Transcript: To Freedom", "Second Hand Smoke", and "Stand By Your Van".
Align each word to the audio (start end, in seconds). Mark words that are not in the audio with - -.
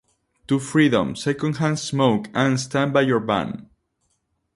To 0.47 0.57
Freedom", 0.57 1.15
"Second 1.15 1.57
Hand 1.57 1.77
Smoke", 1.77 2.27
and 2.33 2.59
"Stand 2.59 2.91
By 2.91 3.01
Your 3.01 3.19
Van". 3.19 3.69